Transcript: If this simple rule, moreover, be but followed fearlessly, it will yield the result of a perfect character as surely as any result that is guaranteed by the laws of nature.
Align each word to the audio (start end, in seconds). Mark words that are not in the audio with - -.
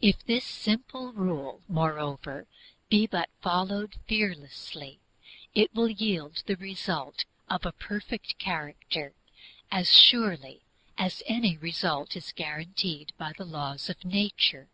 If 0.00 0.26
this 0.26 0.44
simple 0.44 1.12
rule, 1.12 1.62
moreover, 1.68 2.48
be 2.88 3.06
but 3.06 3.30
followed 3.40 3.94
fearlessly, 4.08 4.98
it 5.54 5.72
will 5.72 5.88
yield 5.88 6.42
the 6.46 6.56
result 6.56 7.24
of 7.48 7.64
a 7.64 7.70
perfect 7.70 8.36
character 8.40 9.12
as 9.70 9.94
surely 9.96 10.62
as 10.98 11.22
any 11.26 11.56
result 11.56 12.08
that 12.14 12.24
is 12.24 12.32
guaranteed 12.32 13.12
by 13.16 13.32
the 13.32 13.44
laws 13.44 13.88
of 13.88 14.04
nature. 14.04 14.70